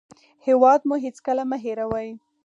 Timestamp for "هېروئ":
1.63-2.09